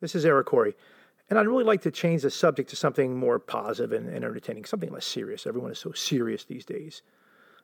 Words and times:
This 0.00 0.14
is 0.14 0.24
Eric 0.24 0.46
Corey, 0.46 0.74
and 1.30 1.38
I'd 1.38 1.46
really 1.46 1.64
like 1.64 1.82
to 1.82 1.90
change 1.90 2.22
the 2.22 2.30
subject 2.30 2.68
to 2.70 2.76
something 2.76 3.16
more 3.16 3.38
positive 3.38 3.92
and, 3.92 4.08
and 4.08 4.24
entertaining, 4.24 4.64
something 4.64 4.92
less 4.92 5.06
serious. 5.06 5.46
Everyone 5.46 5.70
is 5.70 5.78
so 5.78 5.92
serious 5.92 6.44
these 6.44 6.64
days. 6.64 7.02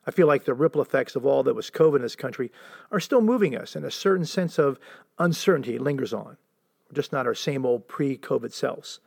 I 0.07 0.11
feel 0.11 0.25
like 0.25 0.45
the 0.45 0.53
ripple 0.53 0.81
effects 0.81 1.15
of 1.15 1.25
all 1.25 1.43
that 1.43 1.53
was 1.53 1.69
COVID 1.69 1.97
in 1.97 2.01
this 2.01 2.15
country 2.15 2.51
are 2.91 2.99
still 2.99 3.21
moving 3.21 3.55
us, 3.55 3.75
and 3.75 3.85
a 3.85 3.91
certain 3.91 4.25
sense 4.25 4.57
of 4.57 4.79
uncertainty 5.19 5.77
lingers 5.77 6.13
on. 6.13 6.37
We're 6.89 6.95
just 6.95 7.11
not 7.11 7.27
our 7.27 7.35
same 7.35 7.65
old 7.65 7.87
pre 7.87 8.17
COVID 8.17 8.51
selves. 8.51 8.99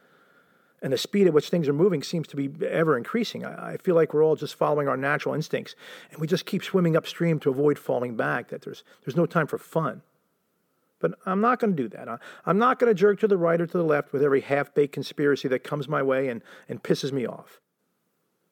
And 0.82 0.92
the 0.92 0.98
speed 0.98 1.26
at 1.26 1.32
which 1.32 1.48
things 1.48 1.66
are 1.66 1.72
moving 1.72 2.02
seems 2.02 2.28
to 2.28 2.36
be 2.36 2.50
ever 2.66 2.96
increasing. 2.96 3.44
I, 3.44 3.72
I 3.72 3.76
feel 3.78 3.94
like 3.94 4.12
we're 4.12 4.22
all 4.22 4.36
just 4.36 4.54
following 4.54 4.86
our 4.86 4.98
natural 4.98 5.34
instincts, 5.34 5.74
and 6.12 6.20
we 6.20 6.26
just 6.26 6.46
keep 6.46 6.62
swimming 6.62 6.94
upstream 6.94 7.40
to 7.40 7.50
avoid 7.50 7.78
falling 7.78 8.16
back, 8.16 8.48
that 8.48 8.62
there's, 8.62 8.84
there's 9.04 9.16
no 9.16 9.26
time 9.26 9.46
for 9.46 9.58
fun. 9.58 10.02
But 11.04 11.18
I'm 11.26 11.42
not 11.42 11.58
going 11.58 11.76
to 11.76 11.82
do 11.82 11.86
that. 11.90 12.08
I'm 12.46 12.56
not 12.56 12.78
going 12.78 12.90
to 12.90 12.94
jerk 12.98 13.20
to 13.20 13.28
the 13.28 13.36
right 13.36 13.60
or 13.60 13.66
to 13.66 13.76
the 13.76 13.84
left 13.84 14.14
with 14.14 14.22
every 14.22 14.40
half 14.40 14.72
baked 14.72 14.94
conspiracy 14.94 15.48
that 15.48 15.62
comes 15.62 15.86
my 15.86 16.02
way 16.02 16.28
and, 16.28 16.40
and 16.66 16.82
pisses 16.82 17.12
me 17.12 17.26
off. 17.26 17.60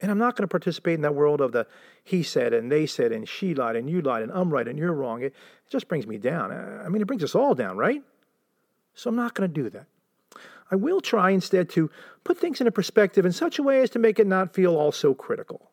And 0.02 0.10
I'm 0.10 0.18
not 0.18 0.36
going 0.36 0.42
to 0.42 0.48
participate 0.48 0.96
in 0.96 1.00
that 1.00 1.14
world 1.14 1.40
of 1.40 1.52
the 1.52 1.66
he 2.04 2.22
said 2.22 2.52
and 2.52 2.70
they 2.70 2.84
said 2.84 3.10
and 3.10 3.26
she 3.26 3.54
lied 3.54 3.74
and 3.74 3.88
you 3.88 4.02
lied 4.02 4.22
and 4.22 4.30
I'm 4.30 4.52
right 4.52 4.68
and 4.68 4.78
you're 4.78 4.92
wrong. 4.92 5.22
It, 5.22 5.28
it 5.28 5.70
just 5.70 5.88
brings 5.88 6.06
me 6.06 6.18
down. 6.18 6.52
I 6.52 6.90
mean, 6.90 7.00
it 7.00 7.06
brings 7.06 7.24
us 7.24 7.34
all 7.34 7.54
down, 7.54 7.78
right? 7.78 8.02
So 8.92 9.08
I'm 9.08 9.16
not 9.16 9.32
going 9.32 9.48
to 9.50 9.62
do 9.62 9.70
that. 9.70 9.86
I 10.70 10.76
will 10.76 11.00
try 11.00 11.30
instead 11.30 11.70
to 11.70 11.90
put 12.22 12.36
things 12.36 12.60
in 12.60 12.66
a 12.66 12.70
perspective 12.70 13.24
in 13.24 13.32
such 13.32 13.58
a 13.58 13.62
way 13.62 13.80
as 13.80 13.88
to 13.88 13.98
make 13.98 14.18
it 14.18 14.26
not 14.26 14.52
feel 14.52 14.76
all 14.76 14.92
so 14.92 15.14
critical. 15.14 15.70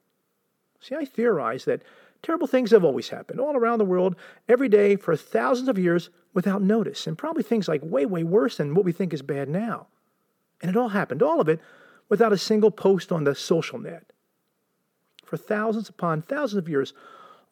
See, 0.79 0.95
I 0.95 1.03
theorize 1.03 1.65
that 1.65 1.83
terrible 2.21 2.47
things 2.47 2.71
have 2.71 2.83
always 2.83 3.09
happened 3.09 3.39
all 3.39 3.55
around 3.55 3.79
the 3.79 3.85
world, 3.85 4.15
every 4.47 4.69
day, 4.69 4.95
for 4.95 5.15
thousands 5.15 5.69
of 5.69 5.79
years 5.79 6.09
without 6.33 6.61
notice, 6.61 7.07
and 7.07 7.17
probably 7.17 7.43
things 7.43 7.67
like 7.67 7.81
way, 7.83 8.05
way 8.05 8.23
worse 8.23 8.57
than 8.57 8.75
what 8.75 8.85
we 8.85 8.91
think 8.91 9.13
is 9.13 9.21
bad 9.21 9.49
now. 9.49 9.87
And 10.61 10.69
it 10.69 10.77
all 10.77 10.89
happened, 10.89 11.23
all 11.23 11.39
of 11.39 11.49
it, 11.49 11.59
without 12.09 12.33
a 12.33 12.37
single 12.37 12.71
post 12.71 13.11
on 13.11 13.23
the 13.23 13.35
social 13.35 13.79
net 13.79 14.11
for 15.29 15.37
thousands 15.37 15.87
upon 15.87 16.23
thousands 16.23 16.57
of 16.57 16.67
years, 16.67 16.93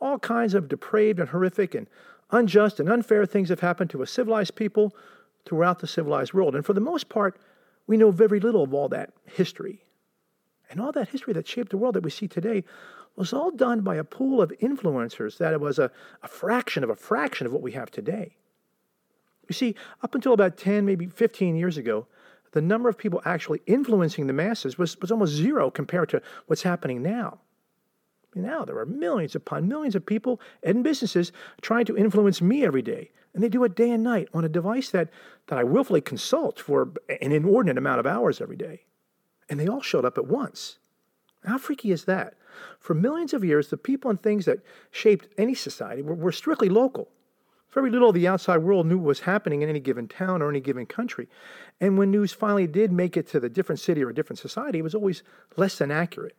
all 0.01 0.19
kinds 0.19 0.53
of 0.53 0.67
depraved 0.67 1.19
and 1.19 1.29
horrific 1.29 1.75
and 1.75 1.87
unjust 2.31 2.79
and 2.79 2.89
unfair 2.89 3.25
things 3.25 3.49
have 3.49 3.59
happened 3.59 3.89
to 3.91 4.01
a 4.01 4.07
civilized 4.07 4.55
people 4.55 4.93
throughout 5.45 5.79
the 5.79 5.87
civilized 5.87 6.33
world. 6.33 6.55
And 6.55 6.65
for 6.65 6.73
the 6.73 6.81
most 6.81 7.07
part, 7.07 7.39
we 7.85 7.95
know 7.95 8.11
very 8.11 8.39
little 8.39 8.63
of 8.63 8.73
all 8.73 8.89
that 8.89 9.13
history. 9.25 9.83
And 10.69 10.81
all 10.81 10.91
that 10.91 11.09
history 11.09 11.33
that 11.33 11.47
shaped 11.47 11.69
the 11.69 11.77
world 11.77 11.95
that 11.95 12.03
we 12.03 12.09
see 12.09 12.27
today 12.27 12.63
was 13.17 13.33
all 13.33 13.51
done 13.51 13.81
by 13.81 13.95
a 13.95 14.03
pool 14.03 14.41
of 14.41 14.53
influencers 14.61 15.37
that 15.39 15.59
was 15.59 15.79
a, 15.79 15.91
a 16.21 16.27
fraction 16.27 16.83
of 16.83 16.89
a 16.89 16.95
fraction 16.95 17.47
of 17.47 17.51
what 17.51 17.63
we 17.63 17.71
have 17.71 17.91
today. 17.91 18.37
You 19.49 19.53
see, 19.53 19.75
up 20.03 20.13
until 20.13 20.33
about 20.33 20.57
10, 20.57 20.85
maybe 20.85 21.07
15 21.07 21.55
years 21.55 21.77
ago, 21.77 22.05
the 22.51 22.61
number 22.61 22.89
of 22.89 22.97
people 22.97 23.21
actually 23.25 23.61
influencing 23.65 24.27
the 24.27 24.33
masses 24.33 24.77
was, 24.77 24.99
was 25.01 25.11
almost 25.11 25.33
zero 25.33 25.69
compared 25.71 26.09
to 26.09 26.21
what's 26.45 26.63
happening 26.63 27.01
now. 27.01 27.39
Now 28.35 28.63
there 28.65 28.77
are 28.77 28.85
millions 28.85 29.35
upon 29.35 29.67
millions 29.67 29.95
of 29.95 30.05
people 30.05 30.39
and 30.63 30.83
businesses 30.83 31.31
trying 31.61 31.85
to 31.85 31.97
influence 31.97 32.41
me 32.41 32.63
every 32.63 32.81
day. 32.81 33.11
And 33.33 33.43
they 33.43 33.49
do 33.49 33.63
it 33.63 33.75
day 33.75 33.91
and 33.91 34.03
night 34.03 34.29
on 34.33 34.45
a 34.45 34.49
device 34.49 34.89
that, 34.91 35.09
that 35.47 35.59
I 35.59 35.63
willfully 35.63 36.01
consult 36.01 36.59
for 36.59 36.91
an 37.21 37.31
inordinate 37.31 37.77
amount 37.77 37.99
of 37.99 38.05
hours 38.05 38.41
every 38.41 38.57
day. 38.57 38.85
And 39.49 39.59
they 39.59 39.67
all 39.67 39.81
showed 39.81 40.05
up 40.05 40.17
at 40.17 40.27
once. 40.27 40.79
How 41.47 41.57
freaky 41.57 41.91
is 41.91 42.05
that? 42.05 42.33
For 42.79 42.93
millions 42.93 43.33
of 43.33 43.43
years, 43.43 43.69
the 43.69 43.77
people 43.77 44.09
and 44.09 44.21
things 44.21 44.45
that 44.45 44.59
shaped 44.91 45.27
any 45.37 45.53
society 45.53 46.01
were, 46.01 46.15
were 46.15 46.31
strictly 46.31 46.69
local. 46.69 47.09
Very 47.73 47.89
little 47.89 48.09
of 48.09 48.15
the 48.15 48.27
outside 48.27 48.57
world 48.57 48.85
knew 48.85 48.97
what 48.97 49.07
was 49.07 49.19
happening 49.21 49.61
in 49.61 49.69
any 49.69 49.79
given 49.79 50.07
town 50.07 50.41
or 50.41 50.49
any 50.49 50.59
given 50.59 50.85
country. 50.85 51.27
And 51.79 51.97
when 51.97 52.11
news 52.11 52.33
finally 52.33 52.67
did 52.67 52.91
make 52.91 53.15
it 53.15 53.27
to 53.29 53.39
the 53.39 53.49
different 53.49 53.79
city 53.79 54.03
or 54.03 54.09
a 54.09 54.15
different 54.15 54.39
society, 54.39 54.79
it 54.79 54.83
was 54.83 54.95
always 54.95 55.23
less 55.55 55.77
than 55.77 55.91
accurate. 55.91 56.35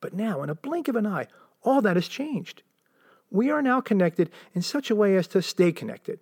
But 0.00 0.14
now, 0.14 0.42
in 0.42 0.50
a 0.50 0.54
blink 0.54 0.88
of 0.88 0.96
an 0.96 1.06
eye, 1.06 1.26
all 1.62 1.80
that 1.82 1.96
has 1.96 2.08
changed. 2.08 2.62
We 3.30 3.50
are 3.50 3.62
now 3.62 3.80
connected 3.80 4.30
in 4.54 4.62
such 4.62 4.90
a 4.90 4.94
way 4.94 5.16
as 5.16 5.28
to 5.28 5.42
stay 5.42 5.72
connected. 5.72 6.20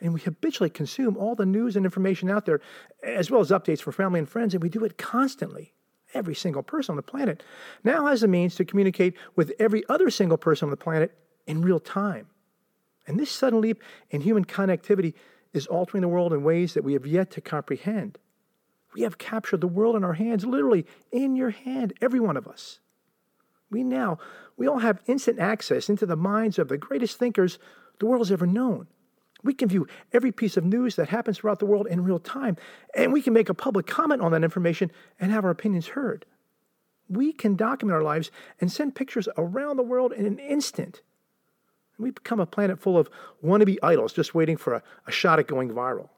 And 0.00 0.14
we 0.14 0.20
habitually 0.20 0.70
consume 0.70 1.16
all 1.16 1.34
the 1.34 1.46
news 1.46 1.74
and 1.74 1.84
information 1.84 2.30
out 2.30 2.46
there, 2.46 2.60
as 3.02 3.30
well 3.30 3.40
as 3.40 3.50
updates 3.50 3.80
for 3.80 3.92
family 3.92 4.20
and 4.20 4.28
friends, 4.28 4.54
and 4.54 4.62
we 4.62 4.68
do 4.68 4.84
it 4.84 4.96
constantly. 4.96 5.74
Every 6.14 6.34
single 6.34 6.62
person 6.62 6.92
on 6.92 6.96
the 6.96 7.02
planet 7.02 7.42
now 7.84 8.06
has 8.06 8.22
the 8.22 8.28
means 8.28 8.54
to 8.56 8.64
communicate 8.64 9.14
with 9.36 9.52
every 9.58 9.84
other 9.88 10.10
single 10.10 10.38
person 10.38 10.66
on 10.66 10.70
the 10.70 10.76
planet 10.76 11.16
in 11.46 11.62
real 11.62 11.80
time. 11.80 12.28
And 13.06 13.18
this 13.18 13.30
sudden 13.30 13.60
leap 13.60 13.82
in 14.10 14.20
human 14.20 14.44
connectivity 14.44 15.14
is 15.52 15.66
altering 15.66 16.02
the 16.02 16.08
world 16.08 16.32
in 16.32 16.42
ways 16.42 16.74
that 16.74 16.84
we 16.84 16.92
have 16.92 17.06
yet 17.06 17.30
to 17.32 17.40
comprehend. 17.40 18.18
We 18.94 19.02
have 19.02 19.18
captured 19.18 19.60
the 19.60 19.66
world 19.66 19.96
in 19.96 20.04
our 20.04 20.14
hands, 20.14 20.44
literally 20.44 20.86
in 21.12 21.36
your 21.36 21.50
hand, 21.50 21.92
every 22.00 22.20
one 22.20 22.36
of 22.36 22.46
us. 22.46 22.80
We 23.70 23.82
now, 23.82 24.18
we 24.56 24.66
all 24.66 24.78
have 24.78 25.02
instant 25.06 25.38
access 25.38 25.90
into 25.90 26.06
the 26.06 26.16
minds 26.16 26.58
of 26.58 26.68
the 26.68 26.78
greatest 26.78 27.18
thinkers 27.18 27.58
the 27.98 28.06
world 28.06 28.20
has 28.20 28.32
ever 28.32 28.46
known. 28.46 28.88
We 29.42 29.54
can 29.54 29.68
view 29.68 29.86
every 30.12 30.32
piece 30.32 30.56
of 30.56 30.64
news 30.64 30.96
that 30.96 31.08
happens 31.08 31.38
throughout 31.38 31.60
the 31.60 31.66
world 31.66 31.86
in 31.86 32.04
real 32.04 32.18
time, 32.18 32.56
and 32.94 33.12
we 33.12 33.22
can 33.22 33.32
make 33.32 33.48
a 33.48 33.54
public 33.54 33.86
comment 33.86 34.20
on 34.20 34.32
that 34.32 34.44
information 34.44 34.90
and 35.20 35.30
have 35.30 35.44
our 35.44 35.50
opinions 35.50 35.88
heard. 35.88 36.26
We 37.08 37.32
can 37.32 37.56
document 37.56 37.94
our 37.94 38.02
lives 38.02 38.30
and 38.60 38.70
send 38.70 38.94
pictures 38.94 39.28
around 39.38 39.76
the 39.76 39.82
world 39.82 40.12
in 40.12 40.26
an 40.26 40.38
instant. 40.38 41.02
We 41.98 42.10
become 42.10 42.40
a 42.40 42.46
planet 42.46 42.78
full 42.78 42.98
of 42.98 43.10
wannabe 43.44 43.78
idols 43.82 44.12
just 44.12 44.34
waiting 44.34 44.56
for 44.56 44.74
a, 44.74 44.82
a 45.06 45.12
shot 45.12 45.38
at 45.38 45.46
going 45.46 45.70
viral. 45.70 46.10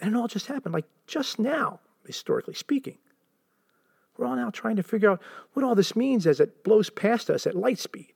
And 0.00 0.14
it 0.14 0.18
all 0.18 0.28
just 0.28 0.46
happened, 0.46 0.74
like 0.74 0.86
just 1.06 1.38
now, 1.38 1.80
historically 2.06 2.54
speaking. 2.54 2.98
We're 4.16 4.26
all 4.26 4.36
now 4.36 4.50
trying 4.50 4.76
to 4.76 4.82
figure 4.82 5.10
out 5.10 5.22
what 5.52 5.64
all 5.64 5.74
this 5.74 5.96
means 5.96 6.26
as 6.26 6.40
it 6.40 6.64
blows 6.64 6.90
past 6.90 7.28
us 7.28 7.46
at 7.46 7.54
light 7.54 7.78
speed. 7.78 8.12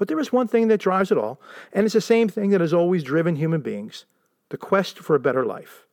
But 0.00 0.08
there 0.08 0.18
is 0.18 0.32
one 0.32 0.48
thing 0.48 0.68
that 0.68 0.80
drives 0.80 1.12
it 1.12 1.18
all, 1.18 1.38
and 1.74 1.84
it's 1.84 1.92
the 1.92 2.00
same 2.00 2.26
thing 2.26 2.48
that 2.50 2.62
has 2.62 2.72
always 2.72 3.04
driven 3.04 3.36
human 3.36 3.60
beings 3.60 4.06
the 4.48 4.56
quest 4.56 4.98
for 4.98 5.14
a 5.14 5.20
better 5.20 5.44
life. 5.44 5.84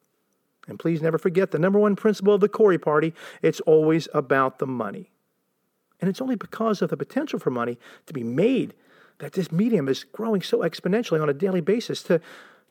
And 0.66 0.80
please 0.80 1.02
never 1.02 1.18
forget 1.18 1.52
the 1.52 1.60
number 1.60 1.78
one 1.78 1.98
principle 1.98 2.34
of 2.34 2.40
the 2.40 2.48
Corey 2.48 2.78
Party 2.78 3.14
it's 3.42 3.60
always 3.60 4.08
about 4.14 4.60
the 4.60 4.66
money. 4.66 5.12
And 6.00 6.10
it's 6.10 6.22
only 6.22 6.38
because 6.38 6.82
of 6.82 6.90
the 6.90 6.96
potential 6.96 7.38
for 7.38 7.52
money 7.52 7.78
to 8.06 8.14
be 8.14 8.24
made 8.24 8.74
that 9.18 9.34
this 9.34 9.52
medium 9.52 9.90
is 9.90 10.06
growing 10.06 10.42
so 10.42 10.60
exponentially 10.60 11.22
on 11.22 11.30
a 11.30 11.34
daily 11.34 11.60
basis 11.60 12.02
to, 12.04 12.22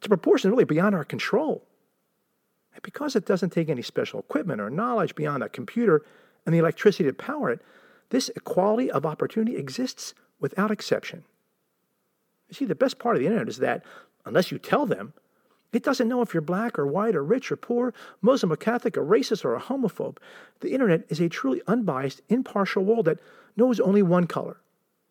to 0.00 0.08
proportions 0.08 0.50
really 0.50 0.64
beyond 0.64 0.94
our 0.94 1.04
control. 1.04 1.66
And 2.72 2.82
because 2.82 3.14
it 3.14 3.26
doesn't 3.26 3.50
take 3.50 3.68
any 3.68 3.82
special 3.82 4.20
equipment 4.20 4.62
or 4.62 4.70
knowledge 4.70 5.14
beyond 5.14 5.42
a 5.42 5.50
computer 5.50 6.02
and 6.46 6.54
the 6.54 6.60
electricity 6.60 7.04
to 7.04 7.12
power 7.12 7.50
it, 7.50 7.60
this 8.08 8.30
equality 8.30 8.90
of 8.90 9.04
opportunity 9.04 9.58
exists 9.58 10.14
without 10.40 10.70
exception. 10.70 11.24
You 12.48 12.54
see, 12.54 12.64
the 12.64 12.74
best 12.74 12.98
part 12.98 13.16
of 13.16 13.20
the 13.20 13.26
internet 13.26 13.48
is 13.48 13.58
that, 13.58 13.84
unless 14.24 14.50
you 14.50 14.58
tell 14.58 14.86
them, 14.86 15.12
it 15.72 15.82
doesn't 15.82 16.08
know 16.08 16.22
if 16.22 16.32
you're 16.32 16.40
black 16.40 16.78
or 16.78 16.86
white 16.86 17.16
or 17.16 17.24
rich 17.24 17.50
or 17.50 17.56
poor, 17.56 17.92
Muslim 18.22 18.52
or 18.52 18.56
Catholic 18.56 18.96
or 18.96 19.04
racist 19.04 19.44
or 19.44 19.54
a 19.54 19.60
homophobe. 19.60 20.18
The 20.60 20.72
internet 20.72 21.04
is 21.08 21.20
a 21.20 21.28
truly 21.28 21.60
unbiased, 21.66 22.22
impartial 22.28 22.84
world 22.84 23.06
that 23.06 23.20
knows 23.56 23.80
only 23.80 24.02
one 24.02 24.26
color. 24.26 24.60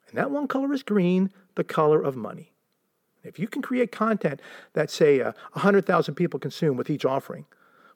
And 0.07 0.17
that 0.17 0.31
one 0.31 0.47
color 0.47 0.73
is 0.73 0.83
green, 0.83 1.31
the 1.55 1.63
color 1.63 2.01
of 2.01 2.15
money. 2.15 2.51
If 3.23 3.39
you 3.39 3.47
can 3.47 3.61
create 3.61 3.91
content 3.91 4.41
that, 4.73 4.91
say, 4.91 5.19
uh, 5.19 5.33
100,000 5.53 6.15
people 6.15 6.39
consume 6.39 6.77
with 6.77 6.89
each 6.89 7.05
offering, 7.05 7.45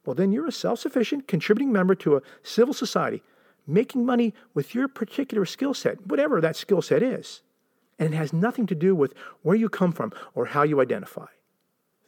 well, 0.05 0.15
then 0.15 0.31
you're 0.31 0.47
a 0.47 0.51
self 0.51 0.79
sufficient, 0.79 1.27
contributing 1.27 1.71
member 1.71 1.93
to 1.95 2.17
a 2.17 2.21
civil 2.41 2.73
society 2.73 3.21
making 3.69 4.05
money 4.05 4.33
with 4.53 4.73
your 4.73 4.87
particular 4.87 5.45
skill 5.45 5.73
set, 5.73 6.07
whatever 6.07 6.41
that 6.41 6.55
skill 6.55 6.81
set 6.81 7.03
is. 7.03 7.41
And 7.97 8.13
it 8.13 8.17
has 8.17 8.33
nothing 8.33 8.65
to 8.67 8.75
do 8.75 8.95
with 8.95 9.13
where 9.41 9.55
you 9.55 9.69
come 9.69 9.91
from 9.91 10.11
or 10.33 10.47
how 10.47 10.63
you 10.63 10.81
identify. 10.81 11.27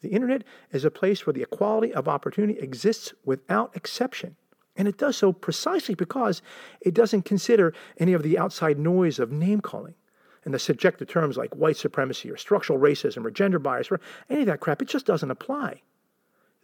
The 0.02 0.10
internet 0.10 0.44
is 0.72 0.84
a 0.84 0.92
place 0.92 1.26
where 1.26 1.34
the 1.34 1.44
equality 1.44 1.94
of 1.94 2.08
opportunity 2.08 2.60
exists 2.60 3.13
without 3.24 3.75
exception. 3.75 4.36
And 4.75 4.88
it 4.88 4.98
does 4.98 5.18
so 5.18 5.31
precisely 5.31 5.96
because 5.96 6.42
it 6.80 6.94
doesn't 6.94 7.24
consider 7.24 7.74
any 7.98 8.14
of 8.14 8.24
the 8.24 8.38
outside 8.38 8.80
noise 8.80 9.19
of 9.19 9.31
name 9.31 9.62
calling 9.62 9.96
and 10.44 10.54
the 10.54 10.60
subjective 10.60 11.07
terms 11.07 11.38
like 11.38 11.56
white 11.56 11.78
supremacy 11.78 12.31
or 12.31 12.38
structural 12.38 12.80
racism 12.80 13.25
or 13.25 13.31
gender 13.31 13.60
bias 13.60 13.92
or 13.92 14.00
any 14.30 14.42
of 14.42 14.48
that 14.48 14.60
crap. 14.60 14.81
It 14.81 14.88
just 14.88 15.06
doesn't 15.06 15.30
apply. 15.30 15.81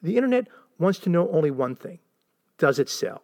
The 0.02 0.16
internet 0.16 0.48
wants 0.80 1.00
to 1.00 1.10
know 1.10 1.30
only 1.30 1.52
one 1.52 1.76
thing 1.76 2.00
does 2.58 2.80
it 2.80 2.90
sell? 2.90 3.22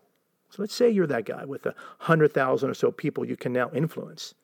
So 0.54 0.62
let's 0.62 0.76
say 0.76 0.88
you're 0.88 1.08
that 1.08 1.26
guy 1.26 1.46
with 1.46 1.66
a 1.66 1.74
100,000 1.98 2.70
or 2.70 2.74
so 2.76 2.92
people 2.92 3.26
you 3.26 3.36
can 3.36 3.54
now 3.54 3.72
influence. 3.74 4.36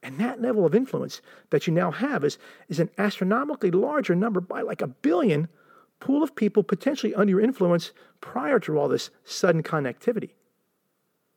And 0.00 0.16
that 0.20 0.40
level 0.40 0.64
of 0.64 0.76
influence 0.76 1.20
that 1.50 1.66
you 1.66 1.72
now 1.72 1.90
have 1.90 2.22
is, 2.22 2.38
is 2.68 2.78
an 2.78 2.90
astronomically 2.98 3.72
larger 3.72 4.14
number 4.14 4.40
by 4.40 4.62
like 4.62 4.80
a 4.80 4.86
billion 4.86 5.48
pool 5.98 6.22
of 6.22 6.36
people 6.36 6.62
potentially 6.62 7.16
under 7.16 7.32
your 7.32 7.40
influence 7.40 7.90
prior 8.20 8.60
to 8.60 8.78
all 8.78 8.86
this 8.86 9.10
sudden 9.24 9.64
connectivity. 9.64 10.30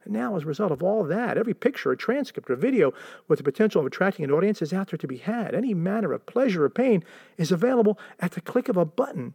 And 0.04 0.14
now, 0.14 0.36
as 0.36 0.44
a 0.44 0.46
result 0.46 0.72
of 0.72 0.84
all 0.84 1.04
that, 1.06 1.36
every 1.36 1.56
picture, 1.56 1.92
a 1.92 1.98
transcript, 1.98 2.52
or 2.52 2.56
video 2.56 2.94
with 3.28 3.40
the 3.40 3.44
potential 3.44 3.82
of 3.82 3.88
attracting 3.88 4.26
an 4.26 4.32
audience 4.32 4.62
is 4.62 4.74
out 4.74 4.92
there 4.92 4.98
to 5.00 5.08
be 5.08 5.18
had. 5.18 5.56
Any 5.56 5.74
manner 5.74 6.14
of 6.14 6.28
pleasure 6.28 6.66
or 6.66 6.70
pain 6.70 7.04
is 7.38 7.52
available 7.52 7.98
at 8.20 8.34
the 8.34 8.42
click 8.42 8.70
of 8.70 8.78
a 8.78 8.86
button. 8.86 9.34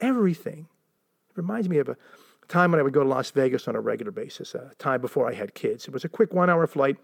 Everything 0.00 0.66
It 1.30 1.36
reminds 1.36 1.68
me 1.68 1.78
of 1.78 1.88
a 1.88 1.96
time 2.52 2.70
when 2.70 2.80
I 2.80 2.82
would 2.82 2.92
go 2.92 3.02
to 3.02 3.08
Las 3.08 3.30
Vegas 3.30 3.66
on 3.66 3.74
a 3.74 3.80
regular 3.80 4.12
basis, 4.12 4.54
a 4.54 4.72
time 4.78 5.00
before 5.00 5.28
I 5.28 5.32
had 5.32 5.54
kids. 5.54 5.86
It 5.86 5.92
was 5.92 6.04
a 6.04 6.08
quick 6.08 6.32
one 6.32 6.50
hour 6.50 6.66
flight 6.66 6.98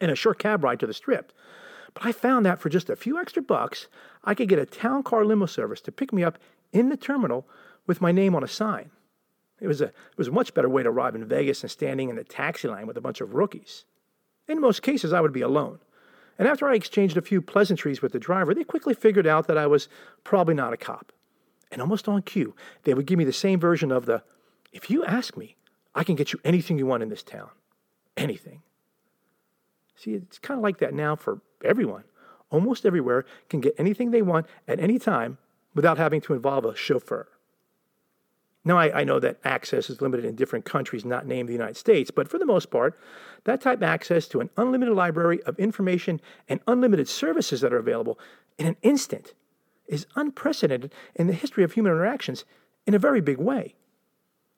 and 0.00 0.10
a 0.10 0.16
short 0.16 0.38
cab 0.38 0.64
ride 0.64 0.80
to 0.80 0.86
the 0.86 0.94
strip. 0.94 1.32
But 1.94 2.06
I 2.06 2.12
found 2.12 2.44
that 2.46 2.60
for 2.60 2.68
just 2.68 2.90
a 2.90 2.96
few 2.96 3.18
extra 3.18 3.42
bucks, 3.42 3.88
I 4.24 4.34
could 4.34 4.48
get 4.48 4.58
a 4.58 4.66
town 4.66 5.02
car 5.02 5.24
limo 5.24 5.46
service 5.46 5.80
to 5.82 5.92
pick 5.92 6.12
me 6.12 6.24
up 6.24 6.38
in 6.72 6.88
the 6.88 6.96
terminal 6.96 7.46
with 7.86 8.00
my 8.00 8.12
name 8.12 8.34
on 8.34 8.44
a 8.44 8.48
sign. 8.48 8.90
It 9.60 9.66
was 9.66 9.80
a, 9.80 9.86
it 9.86 10.18
was 10.18 10.28
a 10.28 10.32
much 10.32 10.54
better 10.54 10.68
way 10.68 10.82
to 10.82 10.88
arrive 10.88 11.14
in 11.14 11.24
Vegas 11.26 11.60
than 11.60 11.70
standing 11.70 12.08
in 12.08 12.16
the 12.16 12.24
taxi 12.24 12.68
line 12.68 12.86
with 12.86 12.96
a 12.96 13.00
bunch 13.00 13.20
of 13.20 13.34
rookies. 13.34 13.84
In 14.48 14.60
most 14.60 14.82
cases, 14.82 15.12
I 15.12 15.20
would 15.20 15.32
be 15.32 15.42
alone. 15.42 15.78
And 16.38 16.48
after 16.48 16.68
I 16.68 16.74
exchanged 16.74 17.16
a 17.16 17.22
few 17.22 17.42
pleasantries 17.42 18.00
with 18.00 18.12
the 18.12 18.18
driver, 18.18 18.54
they 18.54 18.64
quickly 18.64 18.94
figured 18.94 19.26
out 19.26 19.46
that 19.46 19.58
I 19.58 19.66
was 19.66 19.88
probably 20.24 20.54
not 20.54 20.72
a 20.72 20.76
cop. 20.76 21.12
And 21.70 21.80
almost 21.80 22.08
on 22.08 22.22
cue, 22.22 22.54
they 22.84 22.94
would 22.94 23.06
give 23.06 23.18
me 23.18 23.24
the 23.24 23.32
same 23.32 23.60
version 23.60 23.92
of 23.92 24.06
the 24.06 24.22
if 24.72 24.90
you 24.90 25.04
ask 25.04 25.36
me, 25.36 25.56
I 25.94 26.04
can 26.04 26.14
get 26.14 26.32
you 26.32 26.40
anything 26.44 26.78
you 26.78 26.86
want 26.86 27.02
in 27.02 27.08
this 27.08 27.22
town. 27.22 27.50
Anything. 28.16 28.62
See, 29.96 30.14
it's 30.14 30.38
kind 30.38 30.58
of 30.58 30.62
like 30.62 30.78
that 30.78 30.94
now 30.94 31.16
for 31.16 31.40
everyone. 31.64 32.04
Almost 32.50 32.86
everywhere 32.86 33.24
can 33.48 33.60
get 33.60 33.74
anything 33.78 34.10
they 34.10 34.22
want 34.22 34.46
at 34.66 34.80
any 34.80 34.98
time 34.98 35.38
without 35.74 35.98
having 35.98 36.20
to 36.22 36.34
involve 36.34 36.64
a 36.64 36.74
chauffeur. 36.74 37.28
Now, 38.64 38.76
I, 38.76 39.00
I, 39.00 39.04
know 39.04 39.18
that 39.20 39.38
access 39.42 39.88
is 39.88 40.02
limited 40.02 40.26
in 40.26 40.34
different 40.34 40.66
countries 40.66 41.04
not 41.04 41.26
named 41.26 41.48
the 41.48 41.54
United 41.54 41.78
States, 41.78 42.10
but 42.10 42.28
for 42.28 42.38
the 42.38 42.44
most 42.44 42.70
part, 42.70 42.98
that 43.44 43.62
type 43.62 43.78
of 43.78 43.84
access 43.84 44.28
to 44.28 44.40
an 44.40 44.50
unlimited 44.58 44.94
library 44.94 45.42
of 45.44 45.58
information 45.58 46.20
and 46.46 46.60
unlimited 46.66 47.08
services 47.08 47.62
that 47.62 47.72
are 47.72 47.78
available 47.78 48.18
in 48.58 48.66
an 48.66 48.76
instant 48.82 49.32
is 49.86 50.06
unprecedented 50.14 50.92
in 51.14 51.26
the 51.26 51.32
history 51.32 51.64
of 51.64 51.72
human 51.72 51.92
interactions 51.92 52.44
in 52.86 52.94
a 52.94 52.98
very 52.98 53.22
big 53.22 53.38
way. 53.38 53.74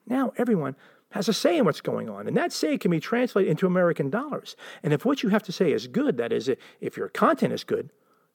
Now 0.06 0.32
everyone 0.37 0.76
has 1.12 1.28
a 1.28 1.32
say 1.32 1.58
in 1.58 1.64
what's 1.64 1.81
going 1.81 2.08
on, 2.08 2.26
and 2.26 2.37
that 2.37 2.52
say 2.52 2.78
can 2.78 2.90
be 2.90 3.00
translated 3.00 3.50
into 3.50 3.66
American 3.66 4.10
dollars. 4.10 4.56
And 4.82 4.93
if 4.93 5.04
what 5.04 5.22
you 5.22 5.28
have 5.28 5.43
to 5.44 5.52
say 5.52 5.72
is 5.72 5.87
good, 5.87 6.16
that 6.16 6.32
is, 6.32 6.50
if 6.81 6.96
your 6.96 7.08
content 7.08 7.52
is 7.52 7.64
good, 7.64 7.90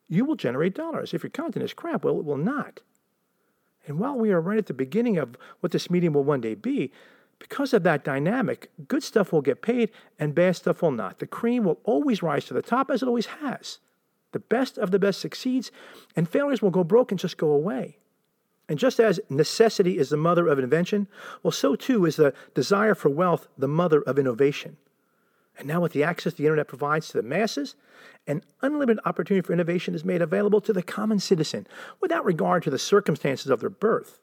you 0.08 0.24
will 0.24 0.36
generate 0.36 0.76
dollars. 0.76 1.14
If 1.14 1.24
your 1.24 1.32
content 1.32 1.66
is 1.66 1.74
crap, 1.74 2.04
well, 2.04 2.20
it 2.20 2.26
will 2.26 2.38
not. 2.38 2.82
And 3.88 4.00
while 4.00 4.18
we 4.18 4.32
are 4.32 4.42
right 4.42 4.58
at 4.58 4.68
the 4.68 4.74
beginning 4.74 5.18
of 5.18 5.36
what 5.60 5.72
this 5.72 5.90
medium 5.90 6.14
will 6.14 6.24
one 6.24 6.42
day 6.42 6.56
be, 6.56 6.92
because 7.40 7.74
of 7.74 7.84
that 7.84 8.04
dynamic, 8.04 8.72
good 8.88 9.04
stuff 9.04 9.32
will 9.32 9.42
get 9.42 9.62
paid 9.62 9.92
and 10.20 10.36
bad 10.36 10.56
stuff 10.56 10.82
will 10.82 10.92
not. 10.92 11.20
The 11.20 11.28
cream 11.28 11.64
will 11.64 11.80
always 11.84 12.24
rise 12.24 12.46
to 12.46 12.54
the 12.54 12.62
top 12.62 12.90
as 12.90 13.02
it 13.02 13.08
always 13.08 13.28
has. 13.28 13.80
The 14.34 14.40
best 14.40 14.78
of 14.78 14.92
the 14.92 15.00
best 15.00 15.22
succeeds, 15.22 15.72
and 16.16 16.28
failures 16.28 16.62
will 16.62 16.72
go 16.72 16.84
broke 16.84 17.12
and 17.12 17.20
just 17.20 17.38
go 17.38 17.52
away. 17.52 17.98
And 18.70 18.78
just 18.78 19.00
as 19.00 19.20
necessity 19.30 19.98
is 19.98 20.10
the 20.10 20.18
mother 20.18 20.48
of 20.48 20.60
invention, 20.60 21.08
well, 21.42 21.52
so 21.52 21.76
too 21.76 22.06
is 22.06 22.18
the 22.18 22.34
desire 22.54 22.96
for 22.96 23.10
wealth 23.10 23.48
the 23.58 23.68
mother 23.68 24.02
of 24.02 24.20
innovation. 24.20 24.78
And 25.58 25.68
now, 25.68 25.82
with 25.82 25.94
the 25.94 26.04
access 26.04 26.34
the 26.34 26.44
internet 26.44 26.68
provides 26.68 27.08
to 27.08 27.18
the 27.18 27.24
masses, 27.24 27.76
an 28.28 28.44
unlimited 28.62 29.00
opportunity 29.06 29.46
for 29.46 29.54
innovation 29.54 29.96
is 29.96 30.06
made 30.06 30.22
available 30.22 30.62
to 30.62 30.74
the 30.74 30.84
common 30.84 31.20
citizen 31.20 31.66
without 32.00 32.26
regard 32.26 32.64
to 32.64 32.70
the 32.70 32.78
circumstances 32.78 33.50
of 33.50 33.62
their 33.62 33.70
birth. 33.70 34.20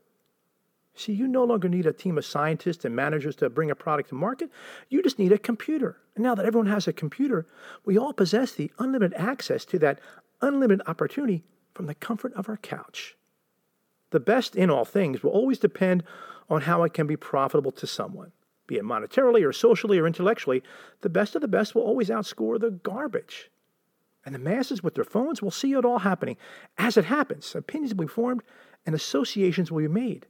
See, 0.95 1.13
you 1.13 1.27
no 1.27 1.43
longer 1.43 1.69
need 1.69 1.87
a 1.87 1.93
team 1.93 2.17
of 2.19 2.25
scientists 2.25 2.85
and 2.85 2.95
managers 2.95 3.35
to 3.37 3.51
bring 3.51 3.71
a 3.71 3.75
product 3.75 4.11
to 4.11 4.15
market. 4.15 4.51
You 4.89 5.03
just 5.03 5.19
need 5.19 5.33
a 5.33 5.39
computer. 5.39 5.97
And 6.15 6.23
now 6.23 6.37
that 6.37 6.47
everyone 6.47 6.69
has 6.69 6.87
a 6.87 6.93
computer, 6.93 7.47
we 7.85 7.99
all 7.99 8.13
possess 8.13 8.53
the 8.53 8.71
unlimited 8.79 9.19
access 9.19 9.65
to 9.67 9.79
that 9.81 9.99
unlimited 10.41 10.87
opportunity 10.87 11.43
from 11.75 11.87
the 11.87 11.97
comfort 11.97 12.33
of 12.35 12.49
our 12.49 12.59
couch. 12.59 13.17
The 14.15 14.21
best 14.21 14.55
in 14.55 14.71
all 14.71 14.85
things 14.85 15.25
will 15.25 15.33
always 15.33 15.59
depend 15.59 16.05
on 16.49 16.61
how 16.61 16.85
it 16.85 16.95
can 16.95 17.09
be 17.09 17.17
profitable 17.17 17.73
to 17.73 17.85
someone. 17.85 18.31
Be 18.69 18.77
it 18.77 18.85
monetarily 18.85 19.45
or 19.45 19.53
socially 19.53 19.99
or 19.99 20.07
intellectually, 20.07 20.63
the 21.01 21.09
best 21.09 21.35
of 21.35 21.43
the 21.43 21.49
best 21.49 21.75
will 21.75 21.83
always 21.83 22.11
outscore 22.11 22.61
the 22.61 22.71
garbage. 22.71 23.51
And 24.25 24.33
the 24.33 24.39
masses 24.39 24.85
with 24.85 24.95
their 24.95 25.03
phones 25.03 25.43
will 25.43 25.51
see 25.51 25.73
it 25.73 25.85
all 25.85 25.99
happening. 25.99 26.37
As 26.79 26.97
it 26.97 27.07
happens, 27.07 27.57
opinions 27.57 27.93
will 27.93 28.05
be 28.05 28.09
formed 28.09 28.45
and 28.87 28.95
associations 28.95 29.73
will 29.73 29.81
be 29.81 29.89
made. 29.89 30.27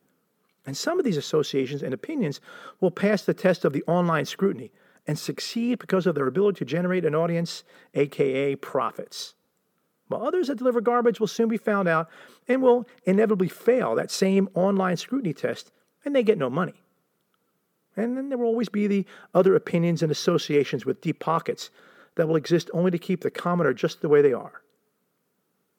And 0.65 0.75
some 0.75 0.99
of 0.99 1.05
these 1.05 1.19
associations 1.19 1.83
and 1.83 1.93
opinions 1.93 2.41
will 2.81 2.91
pass 2.91 3.21
the 3.21 3.35
test 3.35 3.67
of 3.67 3.75
the 3.75 3.85
online 3.87 4.25
scrutiny 4.25 4.73
and 5.07 5.19
succeed 5.19 5.79
because 5.79 6.07
of 6.07 6.15
their 6.15 6.27
ability 6.27 6.61
to 6.61 6.65
generate 6.65 7.05
an 7.05 7.15
audience, 7.15 7.65
aka 7.93 8.57
profits 8.57 9.35
while 10.15 10.27
others 10.27 10.47
that 10.47 10.59
deliver 10.59 10.81
garbage 10.81 11.19
will 11.19 11.27
soon 11.27 11.49
be 11.49 11.57
found 11.57 11.89
out 11.89 12.09
and 12.47 12.63
will 12.63 12.87
inevitably 13.05 13.49
fail 13.49 13.95
that 13.97 14.11
same 14.11 14.49
online 14.55 14.97
scrutiny 14.97 15.33
test, 15.35 15.73
and 16.05 16.15
they 16.15 16.23
get 16.23 16.39
no 16.39 16.49
money. 16.49 16.83
And 17.97 18.17
then 18.17 18.29
there 18.29 18.39
will 18.39 18.47
always 18.47 18.69
be 18.69 18.87
the 18.87 19.07
other 19.35 19.57
opinions 19.57 20.03
and 20.03 20.13
associations 20.13 20.87
with 20.87 21.01
deep 21.01 21.19
pockets 21.19 21.71
that 22.15 22.29
will 22.29 22.37
exist 22.37 22.71
only 22.73 22.93
to 22.93 22.99
keep 22.99 23.23
the 23.23 23.31
commoner 23.31 23.73
just 23.73 24.01
the 24.01 24.09
way 24.09 24.23
they 24.23 24.33
are. 24.33 24.63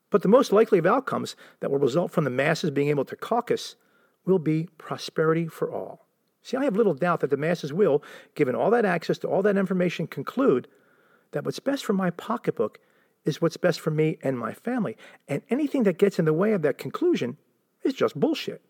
But 0.10 0.22
the 0.22 0.28
most 0.28 0.52
likely 0.52 0.80
of 0.80 0.86
outcomes 0.86 1.36
that 1.62 1.72
will 1.72 1.80
result 1.80 2.12
from 2.12 2.26
the 2.26 2.30
masses 2.30 2.72
being 2.72 2.90
able 2.90 3.06
to 3.06 3.16
caucus 3.16 3.76
will 4.26 4.40
be 4.40 4.68
prosperity 4.78 5.48
for 5.48 5.72
all. 5.72 6.08
See, 6.42 6.58
I 6.58 6.66
have 6.66 6.76
little 6.76 6.94
doubt 6.94 7.22
that 7.22 7.30
the 7.30 7.38
masses 7.38 7.72
will, 7.72 8.04
given 8.36 8.56
all 8.56 8.70
that 8.72 8.86
access 8.86 9.18
to 9.20 9.28
all 9.28 9.42
that 9.44 9.58
information, 9.58 10.08
conclude 10.08 10.68
that 11.32 11.44
what's 11.44 11.60
best 11.60 11.86
for 11.86 11.94
my 11.94 12.10
pocketbook 12.12 12.80
is 13.26 13.42
what's 13.42 13.58
best 13.58 13.80
for 13.80 13.92
me 13.92 14.18
and 14.24 14.38
my 14.38 14.54
family. 14.54 14.96
And 15.28 15.42
anything 15.50 15.84
that 15.84 15.98
gets 15.98 16.20
in 16.20 16.26
the 16.26 16.34
way 16.34 16.54
of 16.54 16.62
that 16.62 16.78
conclusion 16.78 17.38
is 17.84 17.94
just 17.94 18.20
bullshit. 18.20 18.62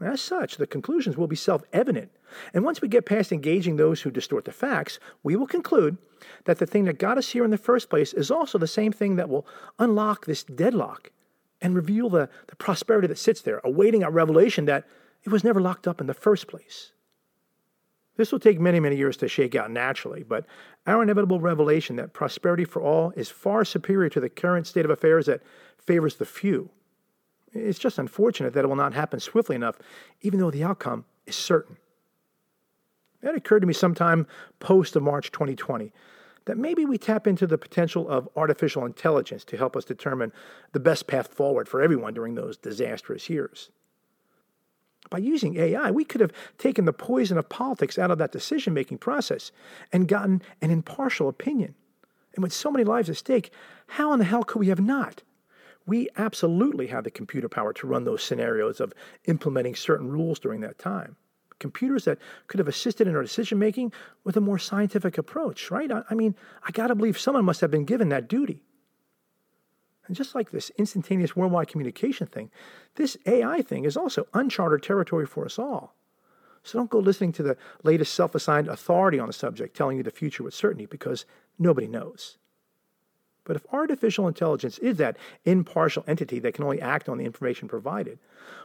As 0.00 0.20
such, 0.20 0.56
the 0.56 0.66
conclusions 0.66 1.16
will 1.16 1.28
be 1.28 1.36
self 1.36 1.62
evident. 1.72 2.10
And 2.52 2.64
once 2.64 2.80
we 2.80 2.88
get 2.88 3.06
past 3.06 3.30
engaging 3.30 3.76
those 3.76 4.02
who 4.02 4.10
distort 4.10 4.44
the 4.44 4.52
facts, 4.52 4.98
we 5.22 5.36
will 5.36 5.46
conclude 5.46 5.96
that 6.44 6.58
the 6.58 6.66
thing 6.66 6.84
that 6.84 6.98
got 6.98 7.18
us 7.18 7.30
here 7.30 7.44
in 7.44 7.50
the 7.50 7.58
first 7.58 7.88
place 7.88 8.12
is 8.12 8.30
also 8.30 8.58
the 8.58 8.66
same 8.66 8.92
thing 8.92 9.16
that 9.16 9.28
will 9.28 9.46
unlock 9.78 10.26
this 10.26 10.42
deadlock 10.42 11.12
and 11.60 11.76
reveal 11.76 12.08
the, 12.08 12.28
the 12.48 12.56
prosperity 12.56 13.06
that 13.06 13.18
sits 13.18 13.42
there, 13.42 13.60
awaiting 13.62 14.02
our 14.02 14.10
revelation 14.10 14.64
that 14.64 14.86
it 15.22 15.30
was 15.30 15.44
never 15.44 15.60
locked 15.60 15.86
up 15.86 16.00
in 16.00 16.06
the 16.06 16.14
first 16.14 16.48
place. 16.48 16.92
This 18.16 18.30
will 18.30 18.38
take 18.38 18.60
many, 18.60 18.78
many 18.78 18.96
years 18.96 19.16
to 19.18 19.28
shake 19.28 19.54
out 19.54 19.70
naturally, 19.70 20.22
but 20.22 20.44
our 20.86 21.02
inevitable 21.02 21.40
revelation 21.40 21.96
that 21.96 22.12
prosperity 22.12 22.64
for 22.64 22.82
all 22.82 23.12
is 23.16 23.30
far 23.30 23.64
superior 23.64 24.10
to 24.10 24.20
the 24.20 24.28
current 24.28 24.66
state 24.66 24.84
of 24.84 24.90
affairs 24.90 25.26
that 25.26 25.42
favors 25.78 26.16
the 26.16 26.26
few. 26.26 26.70
It's 27.52 27.78
just 27.78 27.98
unfortunate 27.98 28.52
that 28.54 28.64
it 28.64 28.68
will 28.68 28.76
not 28.76 28.94
happen 28.94 29.20
swiftly 29.20 29.56
enough, 29.56 29.78
even 30.20 30.40
though 30.40 30.50
the 30.50 30.64
outcome 30.64 31.04
is 31.26 31.36
certain. 31.36 31.76
That 33.22 33.34
occurred 33.34 33.60
to 33.60 33.66
me 33.66 33.72
sometime 33.72 34.26
post 34.58 34.96
of 34.96 35.02
March 35.02 35.30
2020 35.30 35.92
that 36.44 36.58
maybe 36.58 36.84
we 36.84 36.98
tap 36.98 37.26
into 37.26 37.46
the 37.46 37.58
potential 37.58 38.08
of 38.08 38.28
artificial 38.36 38.84
intelligence 38.84 39.44
to 39.44 39.56
help 39.56 39.76
us 39.76 39.84
determine 39.84 40.32
the 40.72 40.80
best 40.80 41.06
path 41.06 41.28
forward 41.28 41.68
for 41.68 41.80
everyone 41.80 42.14
during 42.14 42.34
those 42.34 42.56
disastrous 42.56 43.30
years. 43.30 43.70
By 45.12 45.18
using 45.18 45.58
AI, 45.58 45.90
we 45.90 46.06
could 46.06 46.22
have 46.22 46.32
taken 46.56 46.86
the 46.86 46.92
poison 46.94 47.36
of 47.36 47.50
politics 47.50 47.98
out 47.98 48.10
of 48.10 48.16
that 48.16 48.32
decision 48.32 48.72
making 48.72 48.96
process 48.96 49.52
and 49.92 50.08
gotten 50.08 50.40
an 50.62 50.70
impartial 50.70 51.28
opinion. 51.28 51.74
And 52.34 52.42
with 52.42 52.54
so 52.54 52.70
many 52.70 52.82
lives 52.82 53.10
at 53.10 53.18
stake, 53.18 53.50
how 53.88 54.14
in 54.14 54.20
the 54.20 54.24
hell 54.24 54.42
could 54.42 54.60
we 54.60 54.68
have 54.68 54.80
not? 54.80 55.22
We 55.84 56.08
absolutely 56.16 56.86
have 56.86 57.04
the 57.04 57.10
computer 57.10 57.46
power 57.46 57.74
to 57.74 57.86
run 57.86 58.04
those 58.04 58.22
scenarios 58.22 58.80
of 58.80 58.94
implementing 59.26 59.74
certain 59.74 60.08
rules 60.08 60.38
during 60.38 60.62
that 60.62 60.78
time. 60.78 61.16
Computers 61.58 62.06
that 62.06 62.16
could 62.46 62.58
have 62.58 62.68
assisted 62.68 63.06
in 63.06 63.14
our 63.14 63.20
decision 63.20 63.58
making 63.58 63.92
with 64.24 64.38
a 64.38 64.40
more 64.40 64.58
scientific 64.58 65.18
approach, 65.18 65.70
right? 65.70 65.92
I, 65.92 66.04
I 66.08 66.14
mean, 66.14 66.34
I 66.66 66.70
got 66.70 66.86
to 66.86 66.94
believe 66.94 67.18
someone 67.18 67.44
must 67.44 67.60
have 67.60 67.70
been 67.70 67.84
given 67.84 68.08
that 68.08 68.28
duty. 68.28 68.62
And 70.06 70.16
just 70.16 70.34
like 70.34 70.50
this 70.50 70.70
instantaneous 70.76 71.36
worldwide 71.36 71.68
communication 71.68 72.26
thing, 72.26 72.50
this 72.96 73.16
AI 73.26 73.62
thing 73.62 73.84
is 73.84 73.96
also 73.96 74.26
uncharted 74.34 74.82
territory 74.82 75.26
for 75.26 75.44
us 75.44 75.58
all. 75.58 75.94
So 76.64 76.78
don't 76.78 76.90
go 76.90 76.98
listening 76.98 77.32
to 77.32 77.42
the 77.42 77.56
latest 77.82 78.14
self 78.14 78.34
assigned 78.34 78.68
authority 78.68 79.18
on 79.18 79.26
the 79.26 79.32
subject 79.32 79.76
telling 79.76 79.96
you 79.96 80.02
the 80.02 80.10
future 80.10 80.42
with 80.42 80.54
certainty 80.54 80.86
because 80.86 81.24
nobody 81.58 81.86
knows. 81.86 82.38
But 83.44 83.56
if 83.56 83.66
artificial 83.72 84.28
intelligence 84.28 84.78
is 84.78 84.98
that 84.98 85.16
impartial 85.44 86.04
entity 86.06 86.38
that 86.40 86.54
can 86.54 86.64
only 86.64 86.80
act 86.80 87.08
on 87.08 87.18
the 87.18 87.24
information 87.24 87.66
provided, 87.66 88.18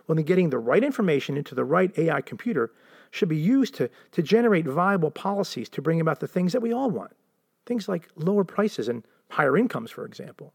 well, 0.06 0.16
then 0.16 0.26
getting 0.26 0.50
the 0.50 0.60
right 0.60 0.84
information 0.84 1.36
into 1.36 1.56
the 1.56 1.66
right 1.66 1.98
AI 1.98 2.22
computer 2.22 2.72
should 3.10 3.30
be 3.30 3.38
used 3.38 3.74
to, 3.76 3.90
to 4.12 4.22
generate 4.22 4.66
viable 4.66 5.10
policies 5.10 5.70
to 5.70 5.82
bring 5.82 6.00
about 6.00 6.20
the 6.20 6.28
things 6.28 6.54
that 6.54 6.62
we 6.62 6.74
all 6.74 6.92
want. 6.92 7.12
Things 7.66 7.90
like 7.90 8.08
lower 8.16 8.44
prices 8.44 8.88
and 8.88 9.04
higher 9.30 9.58
incomes, 9.58 9.90
for 9.90 10.06
example. 10.06 10.54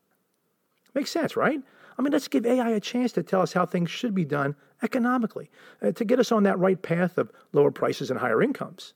Makes 0.94 1.10
sense, 1.10 1.36
right? 1.36 1.60
I 1.98 2.02
mean, 2.02 2.12
let's 2.12 2.28
give 2.28 2.46
AI 2.46 2.70
a 2.70 2.80
chance 2.80 3.12
to 3.12 3.22
tell 3.22 3.42
us 3.42 3.52
how 3.52 3.66
things 3.66 3.90
should 3.90 4.14
be 4.14 4.24
done 4.24 4.56
economically, 4.82 5.50
uh, 5.82 5.92
to 5.92 6.04
get 6.04 6.18
us 6.18 6.32
on 6.32 6.42
that 6.44 6.58
right 6.58 6.80
path 6.80 7.18
of 7.18 7.30
lower 7.52 7.70
prices 7.70 8.10
and 8.10 8.20
higher 8.20 8.42
incomes. 8.42 8.94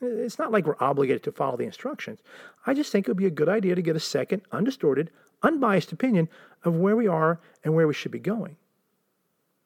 It's 0.00 0.38
not 0.38 0.52
like 0.52 0.66
we're 0.66 0.76
obligated 0.78 1.22
to 1.24 1.32
follow 1.32 1.56
the 1.56 1.64
instructions. 1.64 2.20
I 2.66 2.74
just 2.74 2.92
think 2.92 3.06
it 3.06 3.10
would 3.10 3.16
be 3.16 3.26
a 3.26 3.30
good 3.30 3.48
idea 3.48 3.74
to 3.74 3.82
get 3.82 3.96
a 3.96 4.00
second, 4.00 4.42
undistorted, 4.52 5.10
unbiased 5.42 5.92
opinion 5.92 6.28
of 6.64 6.76
where 6.76 6.96
we 6.96 7.06
are 7.06 7.40
and 7.64 7.74
where 7.74 7.86
we 7.86 7.94
should 7.94 8.12
be 8.12 8.18
going. 8.18 8.56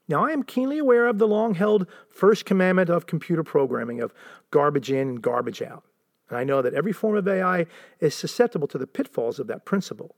Now, 0.08 0.24
I 0.24 0.32
am 0.32 0.42
keenly 0.42 0.78
aware 0.78 1.06
of 1.06 1.18
the 1.18 1.28
long 1.28 1.54
held 1.54 1.86
first 2.08 2.44
commandment 2.44 2.90
of 2.90 3.06
computer 3.06 3.44
programming 3.44 4.00
of 4.00 4.12
garbage 4.50 4.90
in 4.90 5.08
and 5.08 5.22
garbage 5.22 5.62
out. 5.62 5.84
And 6.28 6.38
I 6.38 6.44
know 6.44 6.62
that 6.62 6.74
every 6.74 6.92
form 6.92 7.16
of 7.16 7.28
AI 7.28 7.66
is 8.00 8.14
susceptible 8.14 8.68
to 8.68 8.78
the 8.78 8.86
pitfalls 8.86 9.38
of 9.38 9.46
that 9.48 9.64
principle. 9.64 10.16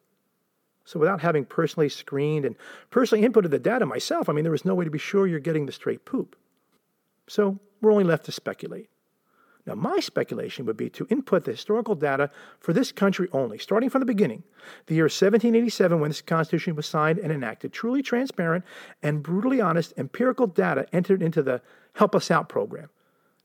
So, 0.92 1.00
without 1.00 1.22
having 1.22 1.46
personally 1.46 1.88
screened 1.88 2.44
and 2.44 2.54
personally 2.90 3.26
inputted 3.26 3.48
the 3.48 3.58
data 3.58 3.86
myself, 3.86 4.28
I 4.28 4.34
mean, 4.34 4.44
there 4.44 4.52
was 4.52 4.66
no 4.66 4.74
way 4.74 4.84
to 4.84 4.90
be 4.90 4.98
sure 4.98 5.26
you're 5.26 5.40
getting 5.40 5.64
the 5.64 5.72
straight 5.72 6.04
poop. 6.04 6.36
So, 7.26 7.58
we're 7.80 7.92
only 7.92 8.04
left 8.04 8.26
to 8.26 8.32
speculate. 8.32 8.90
Now, 9.66 9.74
my 9.74 10.00
speculation 10.00 10.66
would 10.66 10.76
be 10.76 10.90
to 10.90 11.06
input 11.08 11.44
the 11.44 11.52
historical 11.52 11.94
data 11.94 12.30
for 12.60 12.74
this 12.74 12.92
country 12.92 13.26
only, 13.32 13.56
starting 13.56 13.88
from 13.88 14.00
the 14.00 14.06
beginning, 14.06 14.42
the 14.84 14.94
year 14.94 15.04
1787 15.04 15.98
when 15.98 16.10
this 16.10 16.20
Constitution 16.20 16.76
was 16.76 16.84
signed 16.84 17.18
and 17.18 17.32
enacted. 17.32 17.72
Truly 17.72 18.02
transparent 18.02 18.62
and 19.02 19.22
brutally 19.22 19.62
honest 19.62 19.94
empirical 19.96 20.46
data 20.46 20.86
entered 20.92 21.22
into 21.22 21.42
the 21.42 21.62
Help 21.94 22.14
Us 22.14 22.30
Out 22.30 22.50
program. 22.50 22.90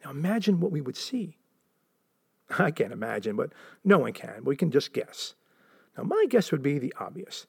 Now, 0.03 0.11
imagine 0.11 0.59
what 0.59 0.73
we 0.73 0.81
would 0.81 0.97
see. 0.97 1.37
I 2.59 2.71
can't 2.71 2.91
imagine, 2.91 3.37
but 3.37 3.53
no 3.85 3.99
one 3.99 4.11
can. 4.11 4.43
We 4.43 4.57
can 4.57 4.69
just 4.69 4.91
guess. 4.91 5.33
Now, 5.97 6.03
my 6.03 6.25
guess 6.29 6.51
would 6.51 6.63
be 6.63 6.79
the 6.79 6.93
obvious 6.99 7.47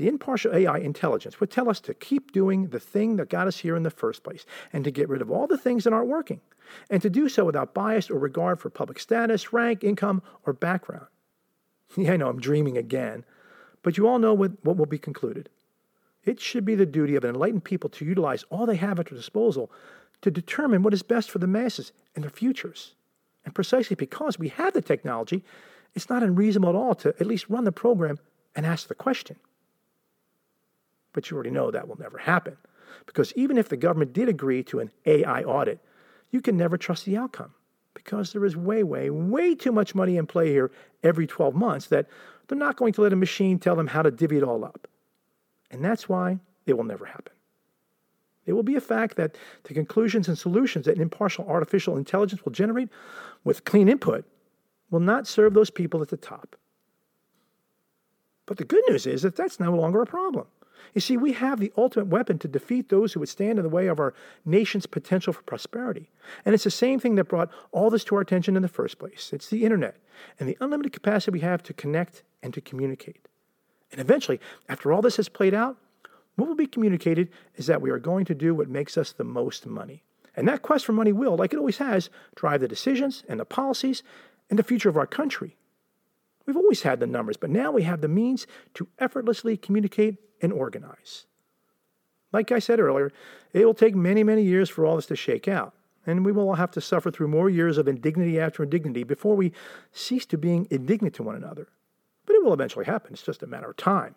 the 0.00 0.08
impartial 0.08 0.54
AI 0.54 0.78
intelligence 0.78 1.40
would 1.40 1.50
tell 1.50 1.68
us 1.68 1.78
to 1.80 1.92
keep 1.92 2.32
doing 2.32 2.68
the 2.68 2.80
thing 2.80 3.16
that 3.16 3.28
got 3.28 3.46
us 3.46 3.58
here 3.58 3.76
in 3.76 3.82
the 3.82 3.90
first 3.90 4.22
place 4.22 4.46
and 4.72 4.82
to 4.84 4.90
get 4.90 5.10
rid 5.10 5.20
of 5.20 5.30
all 5.30 5.46
the 5.46 5.58
things 5.58 5.84
that 5.84 5.92
aren't 5.92 6.08
working, 6.08 6.40
and 6.88 7.02
to 7.02 7.10
do 7.10 7.28
so 7.28 7.44
without 7.44 7.74
bias 7.74 8.08
or 8.08 8.18
regard 8.18 8.58
for 8.58 8.70
public 8.70 8.98
status, 8.98 9.52
rank, 9.52 9.84
income, 9.84 10.22
or 10.46 10.52
background. 10.52 11.06
Yeah, 11.96 12.12
I 12.12 12.16
know 12.16 12.28
I'm 12.28 12.40
dreaming 12.40 12.78
again, 12.78 13.24
but 13.82 13.98
you 13.98 14.06
all 14.06 14.20
know 14.20 14.32
what, 14.32 14.64
will 14.64 14.86
be 14.86 14.96
concluded. 14.96 15.50
It 16.24 16.40
should 16.40 16.64
be 16.64 16.76
the 16.76 16.86
duty 16.86 17.16
of 17.16 17.24
an 17.24 17.30
enlightened 17.30 17.64
people 17.64 17.90
to 17.90 18.04
utilize 18.04 18.44
all 18.44 18.64
they 18.64 18.76
have 18.76 19.00
at 19.00 19.08
their 19.08 19.18
disposal 19.18 19.72
to 20.22 20.30
determine 20.30 20.82
what 20.82 20.94
is 20.94 21.02
best 21.02 21.30
for 21.30 21.40
the 21.40 21.48
masses 21.48 21.90
and 22.14 22.22
their 22.22 22.30
futures. 22.30 22.94
And 23.44 23.54
precisely 23.54 23.96
because 23.96 24.38
we 24.38 24.48
have 24.48 24.72
the 24.72 24.82
technology, 24.82 25.44
it's 25.94 26.08
not 26.08 26.22
unreasonable 26.22 26.70
at 26.70 26.74
all 26.74 26.94
to 26.96 27.08
at 27.20 27.26
least 27.26 27.48
run 27.48 27.64
the 27.64 27.72
program 27.72 28.18
and 28.54 28.66
ask 28.66 28.88
the 28.88 28.94
question. 28.94 29.36
But 31.12 31.30
you 31.30 31.34
already 31.34 31.50
know 31.50 31.70
that 31.70 31.88
will 31.88 31.98
never 31.98 32.18
happen. 32.18 32.56
Because 33.06 33.32
even 33.34 33.58
if 33.58 33.68
the 33.68 33.76
government 33.76 34.12
did 34.12 34.28
agree 34.28 34.62
to 34.64 34.80
an 34.80 34.90
AI 35.06 35.42
audit, 35.42 35.80
you 36.30 36.40
can 36.40 36.56
never 36.56 36.76
trust 36.76 37.04
the 37.04 37.16
outcome. 37.16 37.52
Because 37.94 38.32
there 38.32 38.44
is 38.44 38.56
way, 38.56 38.82
way, 38.82 39.10
way 39.10 39.54
too 39.54 39.72
much 39.72 39.94
money 39.94 40.16
in 40.16 40.26
play 40.26 40.48
here 40.48 40.70
every 41.02 41.26
12 41.26 41.54
months 41.54 41.86
that 41.86 42.06
they're 42.46 42.58
not 42.58 42.76
going 42.76 42.92
to 42.94 43.02
let 43.02 43.12
a 43.12 43.16
machine 43.16 43.58
tell 43.58 43.76
them 43.76 43.88
how 43.88 44.02
to 44.02 44.10
divvy 44.10 44.36
it 44.36 44.44
all 44.44 44.64
up. 44.64 44.86
And 45.70 45.84
that's 45.84 46.08
why 46.08 46.38
it 46.66 46.76
will 46.76 46.84
never 46.84 47.04
happen. 47.04 47.32
It 48.46 48.52
will 48.52 48.62
be 48.62 48.76
a 48.76 48.80
fact 48.80 49.16
that 49.16 49.36
the 49.64 49.74
conclusions 49.74 50.28
and 50.28 50.38
solutions 50.38 50.86
that 50.86 50.96
an 50.96 51.02
impartial 51.02 51.46
artificial 51.48 51.96
intelligence 51.96 52.44
will 52.44 52.52
generate 52.52 52.88
with 53.44 53.64
clean 53.64 53.88
input 53.88 54.24
will 54.90 55.00
not 55.00 55.26
serve 55.26 55.54
those 55.54 55.70
people 55.70 56.02
at 56.02 56.08
the 56.08 56.16
top. 56.16 56.56
But 58.46 58.58
the 58.58 58.64
good 58.64 58.82
news 58.88 59.06
is 59.06 59.22
that 59.22 59.36
that's 59.36 59.60
no 59.60 59.74
longer 59.74 60.02
a 60.02 60.06
problem. 60.06 60.46
You 60.94 61.00
see, 61.00 61.16
we 61.16 61.32
have 61.34 61.60
the 61.60 61.72
ultimate 61.76 62.08
weapon 62.08 62.38
to 62.40 62.48
defeat 62.48 62.88
those 62.88 63.12
who 63.12 63.20
would 63.20 63.28
stand 63.28 63.58
in 63.58 63.62
the 63.62 63.68
way 63.68 63.86
of 63.86 64.00
our 64.00 64.14
nation's 64.44 64.86
potential 64.86 65.32
for 65.32 65.42
prosperity. 65.42 66.10
And 66.44 66.54
it's 66.54 66.64
the 66.64 66.70
same 66.70 66.98
thing 66.98 67.14
that 67.14 67.28
brought 67.28 67.50
all 67.70 67.90
this 67.90 68.04
to 68.04 68.16
our 68.16 68.20
attention 68.20 68.56
in 68.56 68.62
the 68.62 68.68
first 68.68 68.98
place 68.98 69.30
it's 69.32 69.48
the 69.48 69.64
internet 69.64 69.96
and 70.38 70.48
the 70.48 70.56
unlimited 70.60 70.92
capacity 70.92 71.32
we 71.32 71.40
have 71.40 71.62
to 71.64 71.72
connect 71.72 72.22
and 72.42 72.52
to 72.54 72.60
communicate. 72.60 73.28
And 73.92 74.00
eventually, 74.00 74.40
after 74.68 74.92
all 74.92 75.02
this 75.02 75.16
has 75.16 75.28
played 75.28 75.54
out, 75.54 75.76
what 76.36 76.48
will 76.48 76.56
be 76.56 76.66
communicated 76.66 77.28
is 77.56 77.66
that 77.66 77.82
we 77.82 77.90
are 77.90 77.98
going 77.98 78.24
to 78.26 78.34
do 78.34 78.54
what 78.54 78.68
makes 78.68 78.96
us 78.96 79.12
the 79.12 79.24
most 79.24 79.66
money. 79.66 80.02
And 80.36 80.48
that 80.48 80.62
quest 80.62 80.86
for 80.86 80.92
money 80.92 81.12
will, 81.12 81.36
like 81.36 81.52
it 81.52 81.58
always 81.58 81.78
has, 81.78 82.08
drive 82.34 82.60
the 82.60 82.68
decisions 82.68 83.24
and 83.28 83.40
the 83.40 83.44
policies 83.44 84.02
and 84.50 84.58
the 84.58 84.64
future 84.64 84.88
of 84.88 84.96
our 84.96 85.06
country. 85.06 85.56
We've 86.44 86.56
always 86.56 86.82
had 86.82 87.00
the 87.00 87.06
numbers, 87.06 87.36
but 87.36 87.48
now 87.48 87.70
we 87.70 87.84
have 87.84 88.00
the 88.00 88.08
means 88.08 88.46
to 88.74 88.88
effortlessly 88.98 89.56
communicate 89.56 90.16
and 90.42 90.52
organize. 90.52 91.26
Like 92.32 92.52
I 92.52 92.58
said 92.58 92.80
earlier, 92.80 93.12
it 93.52 93.64
will 93.64 93.74
take 93.74 93.94
many, 93.94 94.22
many 94.24 94.42
years 94.42 94.68
for 94.68 94.84
all 94.84 94.96
this 94.96 95.06
to 95.06 95.16
shake 95.16 95.48
out, 95.48 95.74
and 96.06 96.24
we 96.24 96.32
will 96.32 96.48
all 96.48 96.54
have 96.54 96.70
to 96.72 96.80
suffer 96.80 97.10
through 97.10 97.28
more 97.28 97.50
years 97.50 97.78
of 97.78 97.88
indignity 97.88 98.40
after 98.40 98.62
indignity 98.62 99.04
before 99.04 99.36
we 99.36 99.52
cease 99.92 100.26
to 100.26 100.38
being 100.38 100.66
indignant 100.70 101.14
to 101.14 101.22
one 101.22 101.36
another. 101.36 101.68
But 102.26 102.36
it 102.36 102.44
will 102.44 102.52
eventually 102.52 102.84
happen. 102.84 103.12
It's 103.12 103.22
just 103.22 103.42
a 103.42 103.46
matter 103.46 103.70
of 103.70 103.76
time. 103.76 104.14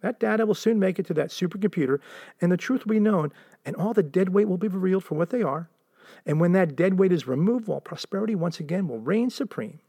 That 0.00 0.20
data 0.20 0.46
will 0.46 0.54
soon 0.54 0.78
make 0.78 0.98
it 0.98 1.06
to 1.06 1.14
that 1.14 1.30
supercomputer, 1.30 1.98
and 2.40 2.52
the 2.52 2.56
truth 2.56 2.84
will 2.84 2.92
be 2.92 3.00
known, 3.00 3.32
and 3.64 3.74
all 3.76 3.94
the 3.94 4.02
dead 4.02 4.28
weight 4.28 4.48
will 4.48 4.58
be 4.58 4.68
revealed 4.68 5.04
for 5.04 5.16
what 5.16 5.30
they 5.30 5.42
are. 5.42 5.68
And 6.26 6.40
when 6.40 6.52
that 6.52 6.76
dead 6.76 6.98
weight 6.98 7.12
is 7.12 7.26
removed, 7.26 7.68
well, 7.68 7.80
prosperity 7.80 8.34
once 8.34 8.60
again 8.60 8.88
will 8.88 9.00
reign 9.00 9.30
supreme. 9.30 9.80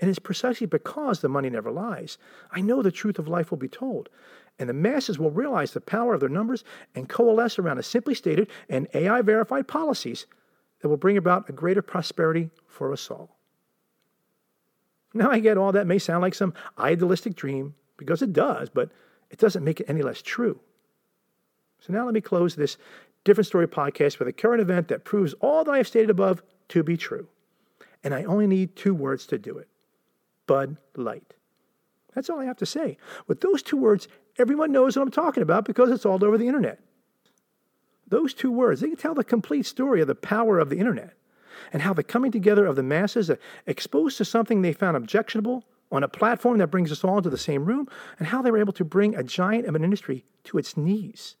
And 0.00 0.10
it's 0.10 0.18
precisely 0.18 0.66
because 0.66 1.20
the 1.20 1.28
money 1.28 1.48
never 1.48 1.70
lies. 1.70 2.18
I 2.50 2.60
know 2.60 2.82
the 2.82 2.90
truth 2.90 3.18
of 3.18 3.28
life 3.28 3.50
will 3.50 3.58
be 3.58 3.68
told. 3.68 4.08
And 4.58 4.68
the 4.68 4.74
masses 4.74 5.18
will 5.18 5.30
realize 5.30 5.72
the 5.72 5.80
power 5.80 6.14
of 6.14 6.20
their 6.20 6.28
numbers 6.28 6.64
and 6.94 7.08
coalesce 7.08 7.58
around 7.58 7.78
a 7.78 7.82
simply 7.82 8.14
stated 8.14 8.50
and 8.68 8.88
AI 8.94 9.22
verified 9.22 9.68
policies 9.68 10.26
that 10.80 10.88
will 10.88 10.96
bring 10.96 11.16
about 11.16 11.48
a 11.48 11.52
greater 11.52 11.82
prosperity 11.82 12.50
for 12.66 12.92
us 12.92 13.10
all. 13.10 13.36
Now, 15.14 15.30
I 15.30 15.38
get 15.38 15.56
all 15.56 15.72
that 15.72 15.86
may 15.86 15.98
sound 15.98 16.22
like 16.22 16.34
some 16.34 16.54
idealistic 16.78 17.34
dream, 17.34 17.74
because 17.96 18.22
it 18.22 18.32
does, 18.32 18.68
but 18.68 18.90
it 19.30 19.38
doesn't 19.38 19.64
make 19.64 19.80
it 19.80 19.88
any 19.88 20.02
less 20.02 20.22
true. 20.22 20.58
So 21.80 21.92
now 21.92 22.04
let 22.04 22.14
me 22.14 22.20
close 22.20 22.56
this 22.56 22.76
Different 23.24 23.46
Story 23.46 23.68
podcast 23.68 24.18
with 24.18 24.28
a 24.28 24.32
current 24.32 24.60
event 24.60 24.88
that 24.88 25.04
proves 25.04 25.34
all 25.34 25.64
that 25.64 25.70
I 25.70 25.76
have 25.76 25.88
stated 25.88 26.10
above 26.10 26.42
to 26.68 26.82
be 26.82 26.96
true. 26.96 27.28
And 28.02 28.14
I 28.14 28.24
only 28.24 28.46
need 28.46 28.74
two 28.74 28.94
words 28.94 29.26
to 29.26 29.38
do 29.38 29.58
it 29.58 29.68
Bud 30.46 30.76
Light. 30.96 31.34
That's 32.14 32.28
all 32.28 32.40
I 32.40 32.44
have 32.44 32.58
to 32.58 32.66
say. 32.66 32.98
With 33.26 33.40
those 33.40 33.62
two 33.62 33.76
words, 33.76 34.08
everyone 34.38 34.72
knows 34.72 34.96
what 34.96 35.02
I'm 35.02 35.10
talking 35.10 35.42
about 35.42 35.64
because 35.64 35.90
it's 35.90 36.04
all 36.04 36.22
over 36.24 36.36
the 36.36 36.48
internet. 36.48 36.80
Those 38.08 38.34
two 38.34 38.52
words, 38.52 38.80
they 38.80 38.88
can 38.88 38.96
tell 38.96 39.14
the 39.14 39.24
complete 39.24 39.64
story 39.64 40.02
of 40.02 40.08
the 40.08 40.14
power 40.14 40.58
of 40.58 40.68
the 40.68 40.78
internet 40.78 41.14
and 41.72 41.82
how 41.82 41.94
the 41.94 42.02
coming 42.02 42.30
together 42.30 42.66
of 42.66 42.76
the 42.76 42.82
masses 42.82 43.30
exposed 43.66 44.18
to 44.18 44.24
something 44.24 44.60
they 44.60 44.72
found 44.72 44.96
objectionable 44.96 45.64
on 45.90 46.02
a 46.02 46.08
platform 46.08 46.58
that 46.58 46.68
brings 46.70 46.90
us 46.90 47.04
all 47.04 47.18
into 47.18 47.30
the 47.30 47.38
same 47.38 47.64
room 47.64 47.88
and 48.18 48.28
how 48.28 48.42
they 48.42 48.50
were 48.50 48.58
able 48.58 48.72
to 48.72 48.84
bring 48.84 49.14
a 49.14 49.22
giant 49.22 49.66
of 49.66 49.74
an 49.74 49.84
industry 49.84 50.24
to 50.44 50.58
its 50.58 50.76
knees. 50.76 51.36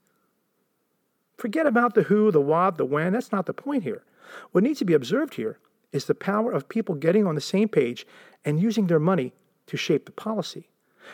Forget 1.36 1.66
about 1.66 1.94
the 1.94 2.04
who, 2.04 2.30
the 2.30 2.40
what, 2.40 2.76
the 2.76 2.84
when. 2.84 3.12
That's 3.12 3.32
not 3.32 3.46
the 3.46 3.54
point 3.54 3.82
here. 3.82 4.04
What 4.52 4.64
needs 4.64 4.78
to 4.78 4.84
be 4.84 4.94
observed 4.94 5.34
here 5.34 5.58
is 5.92 6.06
the 6.06 6.14
power 6.14 6.52
of 6.52 6.68
people 6.68 6.94
getting 6.94 7.26
on 7.26 7.34
the 7.34 7.40
same 7.40 7.68
page 7.68 8.06
and 8.44 8.60
using 8.60 8.86
their 8.86 8.98
money 8.98 9.32
to 9.66 9.76
shape 9.76 10.06
the 10.06 10.12
policy, 10.12 10.68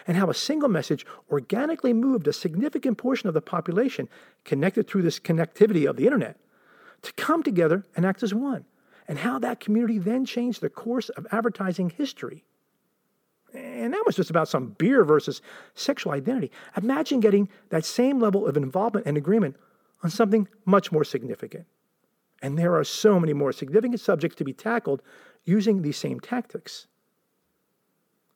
and 0.06 0.16
how 0.16 0.30
a 0.30 0.34
single 0.34 0.68
message 0.68 1.04
organically 1.30 1.92
moved 1.92 2.28
a 2.28 2.32
significant 2.32 2.98
portion 2.98 3.28
of 3.28 3.34
the 3.34 3.40
population 3.40 4.08
connected 4.44 4.86
through 4.86 5.02
this 5.02 5.18
connectivity 5.18 5.88
of 5.88 5.96
the 5.96 6.04
internet 6.04 6.38
to 7.02 7.12
come 7.14 7.42
together 7.42 7.84
and 7.96 8.06
act 8.06 8.22
as 8.22 8.34
one, 8.34 8.64
and 9.06 9.18
how 9.18 9.38
that 9.38 9.60
community 9.60 9.98
then 9.98 10.24
changed 10.24 10.60
the 10.60 10.70
course 10.70 11.08
of 11.10 11.26
advertising 11.32 11.90
history. 11.90 12.44
And 13.54 13.92
that 13.94 14.02
was 14.04 14.16
just 14.16 14.30
about 14.30 14.48
some 14.48 14.76
beer 14.78 15.04
versus 15.04 15.40
sexual 15.74 16.12
identity. 16.12 16.50
Imagine 16.76 17.20
getting 17.20 17.48
that 17.70 17.84
same 17.84 18.20
level 18.20 18.46
of 18.46 18.56
involvement 18.56 19.06
and 19.06 19.16
agreement 19.16 19.56
on 20.02 20.10
something 20.10 20.48
much 20.64 20.92
more 20.92 21.04
significant. 21.04 21.66
And 22.40 22.58
there 22.58 22.76
are 22.76 22.84
so 22.84 23.18
many 23.18 23.32
more 23.32 23.52
significant 23.52 24.00
subjects 24.00 24.36
to 24.36 24.44
be 24.44 24.52
tackled 24.52 25.02
using 25.44 25.82
these 25.82 25.96
same 25.96 26.20
tactics. 26.20 26.86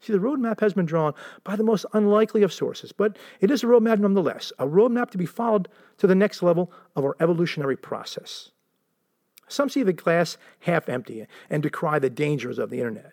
See, 0.01 0.13
the 0.13 0.19
roadmap 0.19 0.59
has 0.61 0.75
been 0.75 0.87
drawn 0.87 1.15
by 1.45 1.55
the 1.55 1.63
most 1.63 1.87
unlikely 1.93 2.43
of 2.43 2.53
sources, 2.53 2.91
but 2.91 3.17
it 3.41 3.53
is 3.53 3.63
a 3.63 3.67
roadmap 3.67 4.01
nonetheless, 4.01 4.53
a 4.59 4.67
roadmap 4.67 5.11
to 5.11 5.19
be 5.19 5.27
followed 5.27 5.69
to 5.99 6.09
the 6.09 6.17
next 6.17 6.43
level 6.43 6.73
of 6.97 7.05
our 7.05 7.17
evolutionary 7.21 7.77
process. 7.77 8.51
Some 9.47 9.69
see 9.69 9.85
the 9.85 9.93
glass 9.93 10.39
half 10.61 10.89
empty 10.89 11.27
and 11.49 11.63
decry 11.63 12.01
the 12.01 12.11
dangers 12.11 12.59
of 12.59 12.71
the 12.71 12.79
internet. 12.79 13.13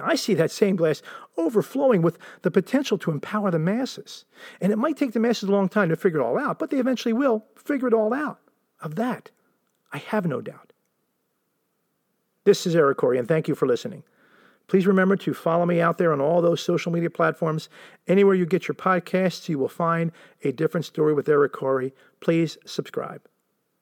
I 0.00 0.14
see 0.14 0.34
that 0.34 0.50
same 0.50 0.76
glass 0.76 1.02
overflowing 1.36 2.02
with 2.02 2.18
the 2.42 2.50
potential 2.50 2.98
to 2.98 3.10
empower 3.10 3.50
the 3.50 3.58
masses. 3.58 4.24
And 4.60 4.72
it 4.72 4.78
might 4.78 4.96
take 4.96 5.12
the 5.12 5.20
masses 5.20 5.48
a 5.48 5.52
long 5.52 5.68
time 5.68 5.88
to 5.88 5.96
figure 5.96 6.20
it 6.20 6.24
all 6.24 6.38
out, 6.38 6.58
but 6.58 6.70
they 6.70 6.78
eventually 6.78 7.12
will 7.12 7.44
figure 7.56 7.88
it 7.88 7.94
all 7.94 8.12
out. 8.12 8.38
Of 8.82 8.94
that, 8.94 9.30
I 9.92 9.98
have 9.98 10.24
no 10.24 10.40
doubt. 10.40 10.72
This 12.44 12.66
is 12.66 12.74
Eric 12.74 12.98
Corey, 12.98 13.18
and 13.18 13.28
thank 13.28 13.48
you 13.48 13.54
for 13.54 13.66
listening. 13.66 14.02
Please 14.66 14.86
remember 14.86 15.16
to 15.16 15.34
follow 15.34 15.66
me 15.66 15.80
out 15.80 15.98
there 15.98 16.12
on 16.12 16.20
all 16.20 16.40
those 16.40 16.62
social 16.62 16.92
media 16.92 17.10
platforms. 17.10 17.68
Anywhere 18.06 18.34
you 18.34 18.46
get 18.46 18.68
your 18.68 18.76
podcasts, 18.76 19.48
you 19.48 19.58
will 19.58 19.68
find 19.68 20.12
a 20.44 20.52
different 20.52 20.86
story 20.86 21.12
with 21.12 21.28
Eric 21.28 21.52
Corey. 21.52 21.92
Please 22.20 22.56
subscribe. 22.64 23.20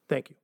Thank 0.09 0.31
you. 0.31 0.38